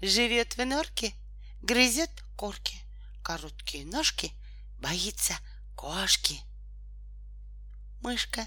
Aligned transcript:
Живет 0.00 0.56
в 0.56 0.64
норке, 0.64 1.12
грызет 1.60 2.10
корки, 2.36 2.76
короткие 3.22 3.84
ножки, 3.84 4.32
боится 4.78 5.36
кошки. 5.74 6.40
Мышка. 8.00 8.46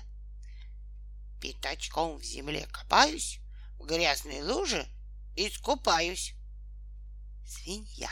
Пятачком 1.42 2.18
в 2.18 2.24
земле 2.24 2.68
копаюсь, 2.68 3.40
в 3.78 3.86
грязной 3.86 4.42
луже 4.42 4.88
искупаюсь. 5.36 6.36
Свинья. 7.46 8.12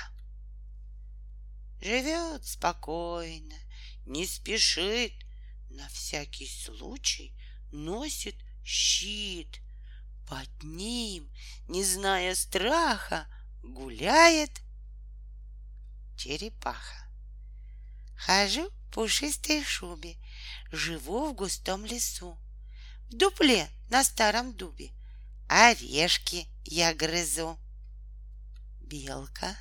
Живет 1.80 2.46
спокойно, 2.46 3.56
не 4.06 4.28
спешит, 4.28 5.14
на 5.70 5.88
всякий 5.88 6.48
случай 6.48 7.34
носит 7.72 8.36
щит. 8.66 9.62
Под 10.30 10.48
ним, 10.62 11.28
не 11.68 11.84
зная 11.84 12.36
страха, 12.36 13.26
гуляет 13.64 14.52
черепаха. 16.16 17.08
Хожу 18.16 18.70
в 18.70 18.94
пушистой 18.94 19.64
шубе, 19.64 20.18
живу 20.72 21.30
в 21.30 21.34
густом 21.34 21.84
лесу. 21.84 22.38
В 23.10 23.16
дупле 23.16 23.68
на 23.90 24.04
старом 24.04 24.54
дубе 24.54 24.92
орешки 25.48 26.48
я 26.64 26.94
грызу. 26.94 27.58
Белка. 28.82 29.58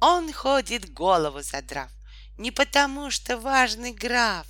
Он 0.00 0.32
ходит 0.32 0.92
голову 0.92 1.42
задрав, 1.42 1.90
не 2.38 2.52
потому, 2.52 3.10
что 3.10 3.38
важный 3.38 3.92
граф, 3.92 4.46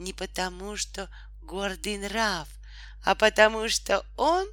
не 0.00 0.12
потому, 0.12 0.76
что 0.76 1.08
гордый 1.40 1.98
нрав, 1.98 2.48
а 3.04 3.14
потому, 3.14 3.68
что 3.68 4.04
он 4.16 4.46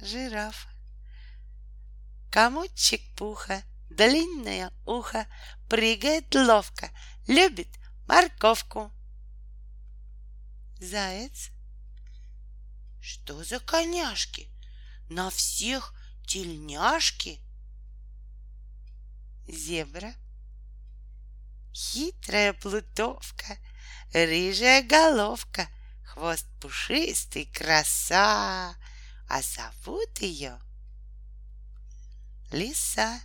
жираф. 0.00 0.66
Комочек 2.30 3.02
пуха, 3.16 3.62
длинное 3.90 4.72
ухо, 4.86 5.26
прыгает 5.68 6.34
ловко, 6.34 6.90
любит 7.26 7.68
морковку. 8.08 8.90
Заяц. 10.80 11.50
Что 13.00 13.44
за 13.44 13.60
коняшки? 13.60 14.48
На 15.08 15.30
всех 15.30 15.94
тельняшки. 16.26 17.40
Зебра. 19.46 20.14
Хитрая 21.74 22.52
плутовка, 22.52 23.58
рыжая 24.12 24.82
головка, 24.82 25.68
хвост 26.12 26.46
пушистый, 26.60 27.46
краса, 27.46 28.76
а 29.28 29.42
зовут 29.42 30.18
ее 30.18 30.58
Лиса. 32.50 33.18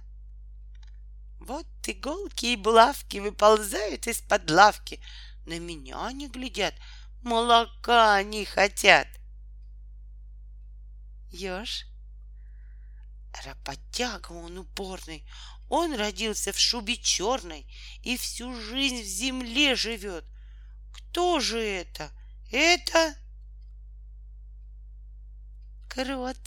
Вот 1.39 1.67
иголки 1.85 2.45
и 2.45 2.55
булавки 2.55 3.17
выползают 3.17 4.07
из-под 4.07 4.49
лавки, 4.49 5.01
на 5.45 5.59
меня 5.59 6.09
не 6.13 6.29
глядят, 6.29 6.75
молока 7.23 8.23
не 8.23 8.45
хотят. 8.45 9.07
Ёж. 11.29 11.87
Работяга 13.43 14.31
он 14.31 14.57
упорный, 14.59 15.27
он 15.67 15.93
родился 15.93 16.53
в 16.53 16.57
шубе 16.57 16.95
черной 16.95 17.67
и 18.01 18.15
всю 18.15 18.55
жизнь 18.61 19.01
в 19.01 19.05
земле 19.05 19.75
живет. 19.75 20.23
Кто 20.93 21.41
же 21.41 21.59
это? 21.59 22.11
Это 22.49 23.15
крот. 25.89 26.37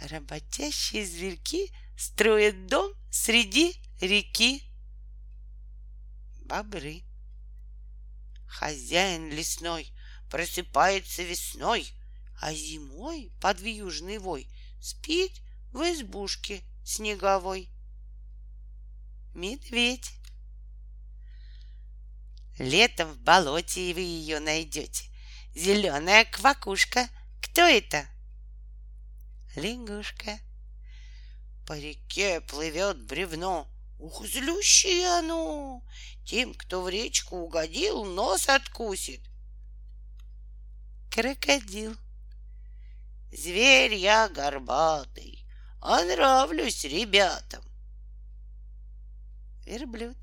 Работящие 0.00 1.04
зверьки 1.04 1.70
строят 1.98 2.66
дом 2.66 2.92
среди 3.10 3.74
реки. 4.00 4.62
Бобры. 6.46 7.02
Хозяин 8.46 9.30
лесной 9.30 9.92
просыпается 10.30 11.22
весной, 11.22 11.86
а 12.40 12.54
зимой 12.54 13.32
под 13.40 13.60
вьюжный 13.60 14.18
вой 14.18 14.48
спит 14.80 15.42
в 15.72 15.78
избушке 15.82 16.62
снеговой. 16.84 17.68
Медведь. 19.34 20.12
Летом 22.58 23.12
в 23.12 23.18
болоте 23.20 23.92
вы 23.92 24.00
ее 24.00 24.40
найдете. 24.40 25.04
Зеленая 25.54 26.24
квакушка. 26.24 27.08
Кто 27.42 27.62
это? 27.62 28.06
Лягушка. 29.56 30.38
По 31.66 31.78
реке 31.78 32.40
плывет 32.40 33.04
бревно. 33.06 33.68
Ух, 33.98 34.26
злющее 34.26 35.06
оно! 35.18 35.82
Тем, 36.24 36.54
кто 36.54 36.82
в 36.82 36.88
речку 36.88 37.36
угодил, 37.36 38.04
нос 38.04 38.48
откусит. 38.48 39.20
Крокодил. 41.10 41.96
Зверь 43.32 43.94
я 43.94 44.28
горбатый, 44.28 45.46
а 45.80 46.04
нравлюсь 46.04 46.84
ребятам. 46.84 47.64
Верблюд. 49.64 50.16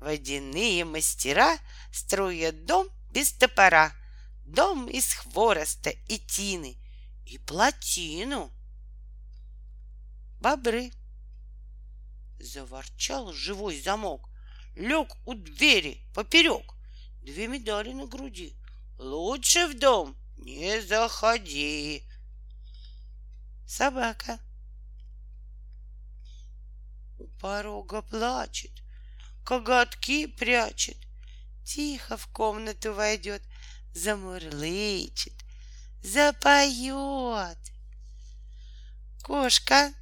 Водяные 0.00 0.84
мастера 0.84 1.58
строят 1.92 2.64
дом 2.66 2.88
без 3.10 3.32
топора, 3.32 3.92
дом 4.44 4.88
из 4.88 5.12
хвороста 5.12 5.90
и 5.90 6.18
тины 6.18 6.76
и 7.26 7.38
плотину. 7.38 8.52
Бобры. 10.40 10.92
Заворчал 12.40 13.32
живой 13.32 13.80
замок, 13.80 14.30
лег 14.76 15.08
у 15.26 15.34
двери 15.34 16.00
поперек, 16.14 16.74
две 17.22 17.48
медали 17.48 17.92
на 17.92 18.06
груди. 18.06 18.54
Лучше 18.98 19.66
в 19.66 19.78
дом 19.78 20.16
не 20.36 20.80
заходи 20.80 22.08
собака. 23.68 24.38
У 27.18 27.26
порога 27.40 28.02
плачет, 28.02 28.72
коготки 29.48 30.26
прячет, 30.26 30.98
Тихо 31.64 32.18
в 32.18 32.26
комнату 32.26 32.92
войдет, 32.92 33.42
замурлычет, 33.94 35.32
запоет. 36.02 37.56
Кошка. 39.22 39.94